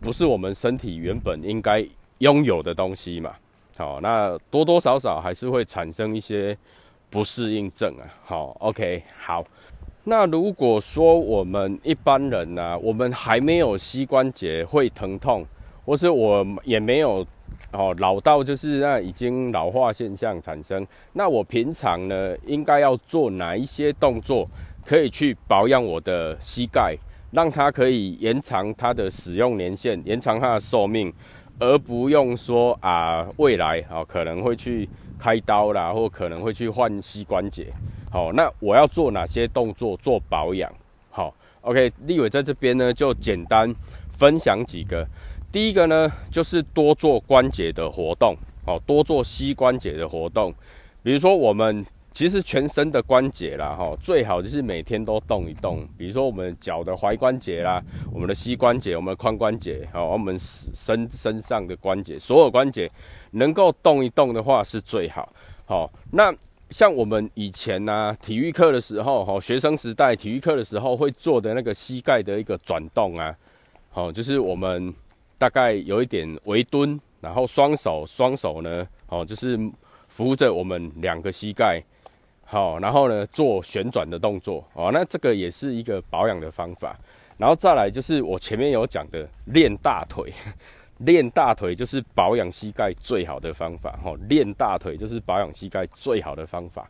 [0.00, 1.86] 不是我们身体原本应该
[2.18, 3.34] 拥有的东西嘛？
[3.76, 6.56] 好，那多多少少还是会产生一些
[7.08, 8.04] 不适应症啊。
[8.24, 9.44] 好，OK，好。
[10.04, 15.44] 那如果说我们一般人呢，我们还没有膝关节会疼痛，
[15.84, 17.24] 或是我也没有
[17.72, 24.48] 哦老到就是那已经老化现象产生，那我平常呢应该要做哪一些动作，
[24.84, 26.96] 可以去保养我的膝盖？
[27.32, 31.12] 让它可以延长它的使用年限，延长它的寿命，
[31.58, 34.88] 而不用说啊，未来啊可能会去
[35.18, 37.66] 开刀啦，或可能会去换膝关节。
[38.10, 40.72] 好，那我要做哪些动作做保养？
[41.10, 43.72] 好，OK，立伟在这边呢就简单
[44.10, 45.06] 分享几个。
[45.52, 48.34] 第一个呢就是多做关节的活动，
[48.66, 50.52] 哦，多做膝关节的活动，
[51.02, 51.84] 比如说我们。
[52.12, 55.86] 其实全身的关节啦，哈，最好就是每天都动一动。
[55.96, 57.80] 比如说我们脚的踝关节啦，
[58.12, 62.90] 我们的膝关节，我们的髋关节，好，我们身身上的关节，所有关节
[63.30, 65.32] 能够动一动的话是最好。
[65.66, 66.34] 好，那
[66.70, 73.32] 像我们以前呢，体育课的时候，哈，学生时代体育课的时候会做的那个膝盖的一个转动啊，
[73.92, 74.92] 好，就是我们
[75.38, 79.56] 大概有一点微蹲，然后双手双手呢，好，就是
[80.08, 81.80] 扶着我们两个膝盖。
[82.50, 86.96] 好，然后呢，做旋转的动作哦，那这个也是一个保养的方法。
[87.38, 90.32] 然后再来就是我前面有讲的练大腿，
[90.98, 93.92] 练大腿就是保养膝盖最好的方法。
[93.92, 96.88] 哈，练大腿就是保养膝盖最好的方法。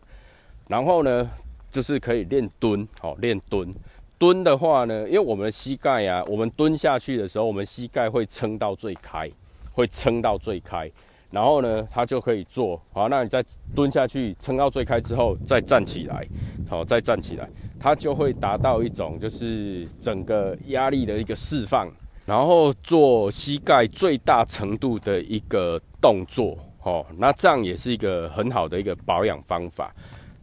[0.66, 1.28] 然后呢，
[1.70, 3.70] 就是可以练蹲，好练蹲。
[4.18, 9.30] 蹲的话呢，因为我们的膝盖啊，我们蹲下去的时候，我们膝盖会撑到最开，
[9.70, 10.90] 会撑到最开，
[11.30, 12.80] 然后呢，它就可以做。
[12.92, 13.08] 好。
[13.08, 16.26] 那你再蹲下去，撑到最开之后，再站起来，
[16.68, 21.88] 好，再站起来，它就会达到一种就是整个压力的一个释放，
[22.26, 29.92] 然后做膝盖最大程度的一个动作，哦，那这样也是一个很好的一个保养方法。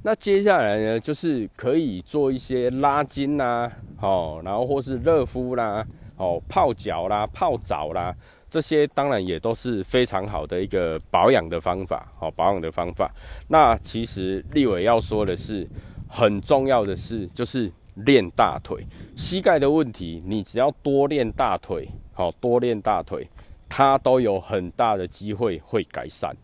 [0.04, 3.69] 那接下来呢，就是可以做一些拉筋啦，
[4.02, 5.86] 哦，然后或是热敷啦，
[6.17, 8.15] 哦，泡脚啦、泡澡啦，
[8.49, 13.12] 这些当然也都是非常好的一个保养的方法，哦，保养的方法。
[13.49, 15.67] 那其实立伟要说的是，
[16.07, 17.71] 很重要的是，就是
[18.05, 23.27] 练大腿，膝盖的问题，你只要多练大腿，好，多练大腿，
[23.67, 26.36] 它都有很大的机会会改善。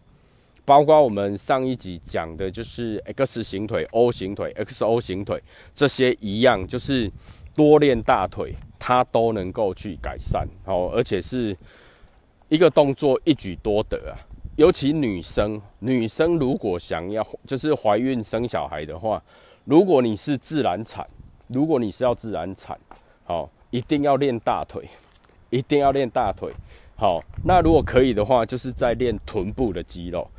[0.65, 5.41] 包括我们上一集讲的，就是 X 型腿、O 型腿、XO 型腿
[5.75, 7.11] 这些一样，就是
[7.53, 11.53] 多练大腿，它都能够去改善哦，而且是
[12.53, 14.13] 一个动作一举多得啊。
[14.57, 19.19] 尤其女生，女生如果想要就是怀孕生小孩的话，
[19.65, 21.03] 如果你是自然产，
[21.47, 22.77] 如果你是要自然产，
[23.25, 24.87] 好，一定要练大腿，
[25.49, 26.53] 一定要练大腿。
[26.95, 30.29] 好，那如果可以的话，就是在练臀部的肌肉。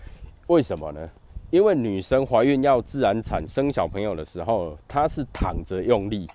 [0.47, 1.11] 为什么呢？
[1.51, 6.29] 因为女生怀孕要自然产生小朋友的时候，她是躺着用力，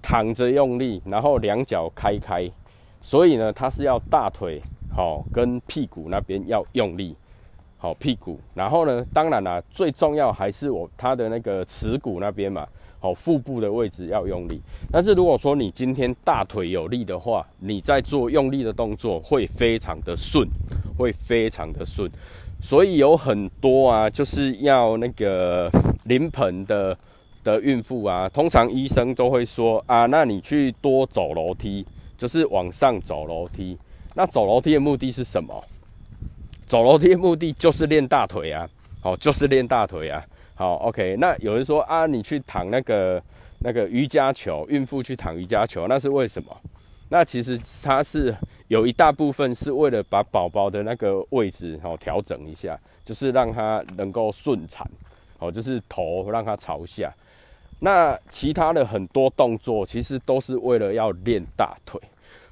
[0.00, 2.48] 躺着用力，然后两脚开开，
[3.02, 4.62] 所以呢，她是要大腿
[4.94, 7.14] 好跟屁股那边要用力，
[7.78, 12.66] 好屁股，然后呢，当然啦，最重要还是我他的那个耻骨那边嘛，
[12.98, 14.60] 好腹部的位置要用力。
[14.90, 20.48] 但是如果说你今天大腿有力的话，你在做用力的动作会非常的顺，
[20.96, 22.10] 会非常的顺。
[22.62, 25.70] 所以有很多啊，就是要那个
[26.04, 26.96] 临盆的
[27.44, 31.84] 的孕妇啊，通常医生都会说啊，那你去多走楼梯，
[32.16, 33.76] 就是往上走楼梯。
[34.16, 35.62] 那走楼梯的目的是什么？
[36.66, 38.66] 走楼梯的目的就是练大腿啊，
[39.00, 40.24] 好，就是练大腿啊。
[40.54, 41.14] 好，OK。
[41.18, 43.22] 那有人说啊，你去躺那个
[43.60, 46.56] 那个瑜伽球，孕妇去躺瑜伽球，那是为什么？
[47.10, 48.34] 那其实它是。
[48.68, 54.84] 有一大部分是为了把宝宝的那个位置哦调整一下，就是让它能够顺产，
[55.38, 57.08] 哦，就是头让它朝下。
[57.78, 62.00] 那其他的很多动作其实都是为了要练大腿。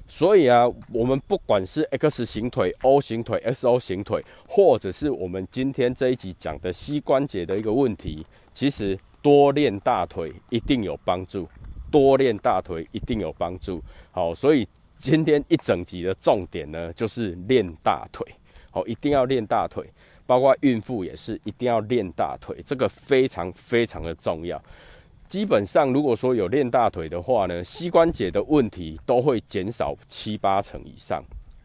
[0.07, 11.47] 所以啊，我们不管是 X 型腿、O 型腿、XO 型腿，或者是我们今天这一集讲的膝关节的一个问题，其实多练大腿一定有帮助，
[11.91, 13.81] 多练大腿一定有帮助。
[14.11, 14.67] 好，所以。
[14.97, 18.25] 今天一整集的重点呢，就是练大腿，
[18.71, 19.85] 好，一定要练大腿，
[20.25, 24.59] 包括孕妇也是一定要练大腿，这个非常非常的重要。
[25.35, 31.21] 基本上，如果说有练大腿的话呢，膝关节的问题都会减少七八成以上。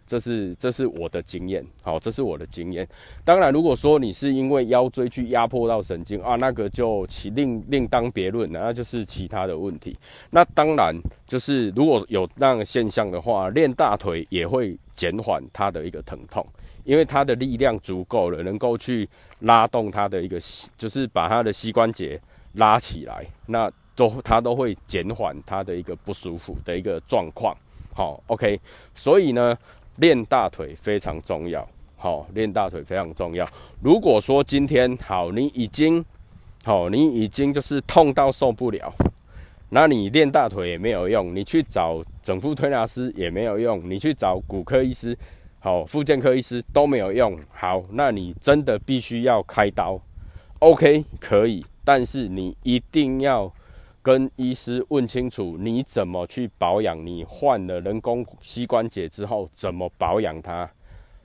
[0.08, 2.84] 这是这是我的经验，好，这是我的经验。
[3.24, 9.96] 当然，如果说你是因为腰椎去压迫到神经啊，那个就其另另当别论了，那就是其他的问题。
[10.30, 10.92] 那当然
[11.28, 16.44] 就是如果有那样现象的话，练大腿也会减缓它的一个疼痛，
[16.82, 20.40] 因为它的力量足够了，能够去拉动它的一个，
[20.76, 22.20] 就是把它的膝关节
[22.54, 27.56] 拉起来，那都它都会减缓它的一个不舒服的一个状况。
[27.94, 28.60] 好，OK，
[28.94, 29.56] 所以呢。
[29.96, 33.46] 练大腿非常重要，好，练大腿非常重要。
[33.82, 36.02] 如果说今天好，你已经
[36.64, 38.90] 好，你已经就是痛到受不了，
[39.68, 45.14] 那你练大腿也没有用，你去找整副推拿师也没有用，你去找骨科医师、
[45.58, 47.38] 好，复健科医师都没有用。
[47.52, 50.00] 好，那你真的必须要开刀
[50.60, 53.52] ，OK，可以，但是你一定要。
[54.02, 57.04] 跟医师问清楚，你怎么去保养？
[57.04, 60.66] 你换了人工膝关节之后，怎么保养它？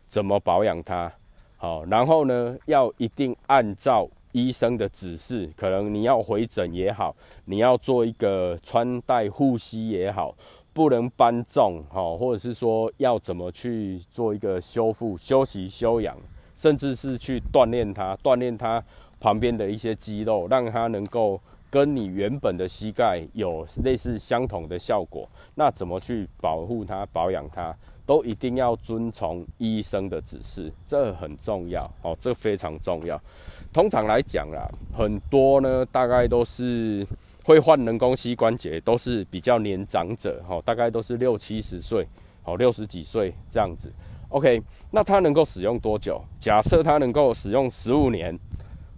[0.09, 1.09] 怎么保养它？
[1.55, 7.15] 好，然后呢，要一定按照医生的指示，可能你要回诊也好，
[7.45, 10.35] 你要做一个穿戴护膝也好，
[10.73, 16.17] 不能搬重，好，或者是说要怎么去做一个修复、休息、休养，
[16.57, 18.83] 甚至是去锻炼它，锻炼它
[19.25, 21.41] 旁边的一些肌肉，让它能够。
[21.71, 33.19] 跟你原本的膝盖有类似相同的效果，那怎么去保护它、保养它，都一定要遵从医生的指示，这很重要哦，这非常重要。
[33.73, 37.05] 通常来讲啦，很多呢，大概都是
[37.43, 42.07] 会换人工膝关节，都是比较年长者哈，大概都是六七十岁，
[42.45, 43.91] 哦，六十几岁这样子。
[44.29, 44.61] OK，
[44.91, 46.21] 那它能够使用多久？
[46.39, 48.39] 假设它能够使用十五年。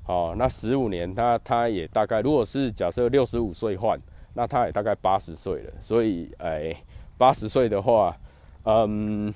[0.07, 3.99] 哦，那十五年，他他也大概，如果是假设六十五岁换，
[4.35, 5.73] 那他也大概八十岁了。
[5.81, 6.73] 所以，哎，
[7.17, 8.15] 八十岁的话，
[8.63, 9.33] 嗯，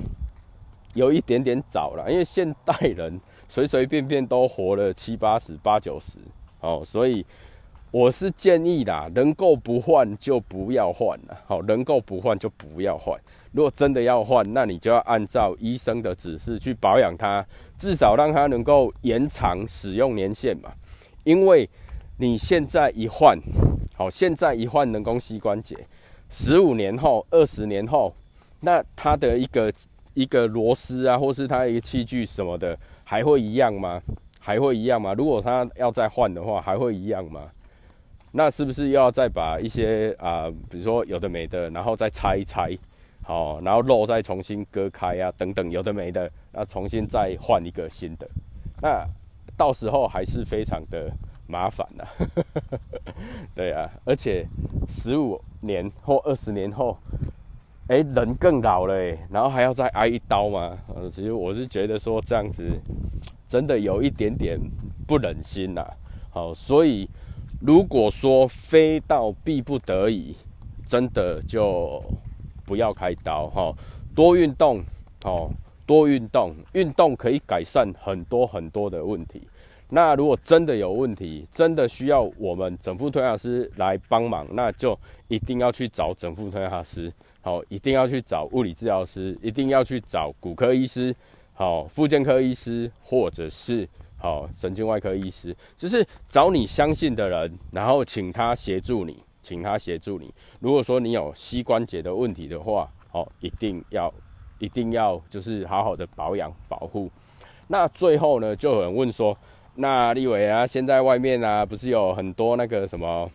[0.94, 3.20] 有一点点早了，因为现代人
[3.50, 6.20] 随随便便都活了七八十、八九十，
[6.62, 7.26] 哦，所以
[7.92, 13.20] 我是建议啦，能够不换就不要换了，好，能够不换就不要换。
[13.52, 17.46] 如果真的要换，那你就要按照医生的指示去保养它。
[17.78, 20.72] 至少让它能够延长使用年限嘛，
[21.24, 21.68] 因为
[22.20, 23.36] 你现在一换，
[23.96, 25.76] 好，现在一换人工膝关节，
[26.30, 28.14] 十五年后、二十年后，
[28.60, 29.74] 那它的一个
[30.14, 34.00] 一个螺丝啊，或是它一个器具什么的，还会一样吗？
[34.40, 35.16] 还会一样吗？
[35.16, 37.50] 如果它要再换的话，还会一样吗？
[38.34, 42.78] 那是不是又要再把一些啊，比如说有的没的，然后再拆一拆？
[43.24, 48.28] 好，然后肉再重新割开啊，等等，有的没的，那重新再换一个新的，
[48.82, 49.06] 那
[49.56, 51.10] 到时候还是非常的
[51.48, 52.04] 麻烦呐。
[53.56, 54.46] 对啊，而且
[54.90, 56.98] 十五年或二十年后，
[57.88, 58.96] 哎，人更老了，
[59.30, 60.78] 然后还要再挨一刀吗？
[60.94, 62.68] 呃，其实我是觉得说这样子
[63.48, 64.60] 真的有一点点
[65.08, 65.86] 不忍心呐。
[66.32, 67.08] 好，所以
[67.62, 70.36] 如果说非到必不得已，
[70.88, 72.04] 真的就。
[72.66, 73.72] 不要开刀哈，
[74.16, 74.82] 多运动
[75.24, 75.50] 哦，
[75.86, 79.42] 多运动，运动可以改善很多很多的问题。
[79.90, 84.98] 那如果真的有问题，真的需要我们整复推拿师来帮忙，那就
[85.28, 91.14] 一定要去找整复推拿师，好，一定要去找物理治疗师，一定要去找骨科医师，
[91.54, 93.86] 好，复健科医师，或者是
[94.18, 99.18] 好神经外科医师，就是找你相信的人，然后请他协助你。
[99.42, 100.34] 请他协助你。
[100.60, 104.14] 如果说你有膝关节的问题的话，哦，一定要，
[104.60, 107.10] 一定要就是好好的保养保护。
[107.68, 109.38] 那最后呢，就有人问说，
[109.76, 113.30] 那立伟啊，现在外面啊，不是有很多那个什么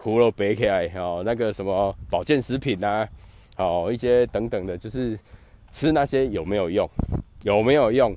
[0.00, 3.06] 骷髅白起来哦，那个什么保健食品啊，
[3.56, 5.18] 哦，一些等等的，就是
[5.70, 6.88] 吃那些有没有用？
[7.42, 8.14] 有没有用？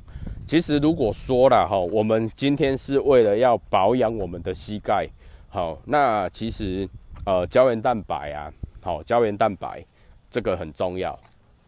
[0.47, 5.07] 其实如果说了哈，我们今天是为了要保养我们的膝盖，
[5.49, 6.87] 好，那其实。
[7.23, 8.51] 呃，胶原蛋白啊，
[8.81, 9.85] 好，胶原蛋白
[10.29, 11.17] 这个很重要。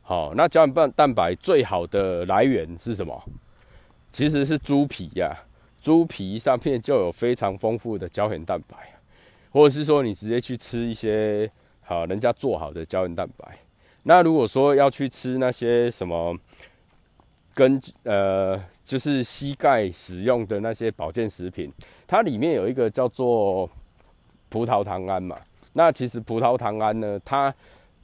[0.02, 3.24] 好，那胶原蛋蛋白最好的来源是什么？
[4.12, 5.32] 其实是猪皮呀，
[5.80, 8.76] 猪皮上面就有非常丰富的胶原蛋白，
[9.52, 11.48] 或者是说你直接去吃一些
[11.84, 13.58] 好人家做好的胶原蛋白。
[14.02, 16.36] 那如果说要去吃那些什么
[17.54, 21.72] 跟呃，就是膝盖使用的那些保健食品，
[22.08, 23.70] 它里面有一个叫做。
[24.54, 25.36] 葡萄糖胺嘛，
[25.74, 27.52] 那其实葡萄糖胺呢，它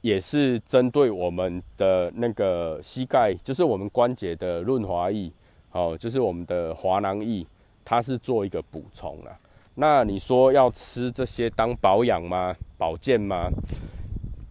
[0.00, 5.30] 也是针对我们的那个膝盖，就是我们关节的润滑液，
[5.70, 7.46] 哦，就是我们的滑囊液，
[7.84, 9.30] 它是做一个补充啦。
[9.76, 12.52] 那你说要吃这些当保养吗？
[12.76, 13.48] 保健吗？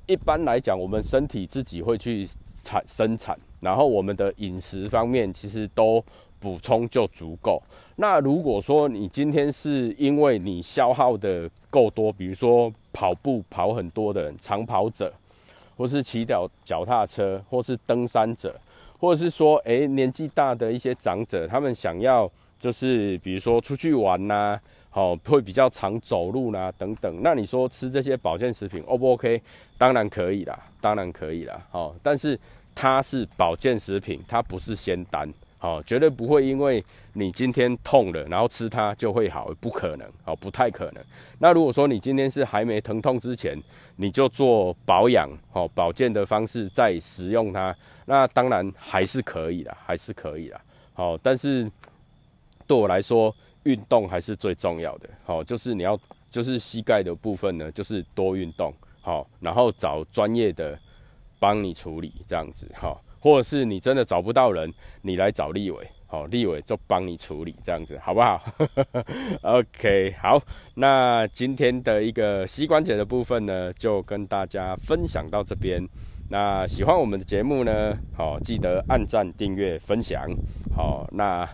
[0.07, 2.25] 一般来讲，我们身体自己会去
[2.63, 6.01] 产生产，然后我们的饮食方面其实都
[6.39, 7.61] 补充就足够。
[8.01, 15.13] 那如果说你今天是因为你消耗的够多，比如说跑步跑很多的人，长跑者，
[15.75, 18.55] 或是骑脚脚踏车，或是登山者，
[18.97, 24.57] 或者是说，诶年纪大的一些长者，他们想要就是比如说出去玩呐，
[24.89, 29.41] 好会比较常走路啦等等，那你说吃这些保健食品 O 不 OK？
[29.77, 32.39] 当然可以啦，当然可以啦，好，但是
[32.73, 35.29] 它是保健食品，它不是仙丹。
[35.61, 36.83] 好，绝对不会因为
[37.13, 41.03] 你今天痛了，然后吃它就会好，不可能，哦，不太可能。
[41.37, 43.61] 那如果说你今天是还没疼痛之前，
[43.97, 50.59] 你就做保养，哦，保健的方式再食用它，那当然还是可以的，还是可以的。
[50.93, 51.69] 好，但是
[52.65, 55.09] 对我来说，运动还是最重要的。
[55.25, 55.99] 好，就是你要，
[56.31, 60.79] 就是膝盖的部分呢，就是多运动，好，然后找专业的
[61.37, 63.01] 帮你处理，这样子，好。
[63.19, 68.41] 或者是你真的找不到人，你来找立伟，好，立伟就帮你处理，这样子好不好？
[69.43, 70.41] OK，好，
[70.75, 75.81] 那今天的一个膝关节的部分呢，就跟大家分享到这边。
[76.31, 80.29] 那喜欢我们的节目呢，好，记得按赞、订阅、分享。
[80.75, 81.47] 好，那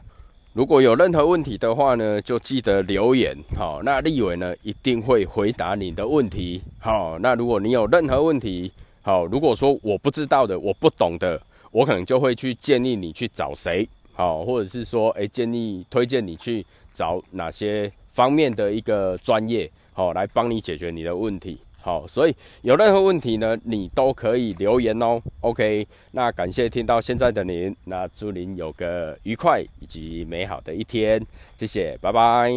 [0.52, 3.36] 如果有任何问题的话呢，就记得留言。
[3.56, 6.62] 好，那立伟呢一定会回答你的问题。
[6.80, 11.42] 好，那如果你有任何问题，好，如果说我不知道的，我不懂的。
[11.76, 21.60] 我可能就会去建议你去找谁好或者是说诶建议推荐你去找哪些方面的一个专业好来帮你解决你的问题。
[21.82, 25.22] 好所以有任何问题呢你都可以留言哦。
[25.42, 31.22] Ok 那感谢听到现在的您那祝您有个愉快以及美好的一天。
[31.60, 32.50] 谢谢拜拜。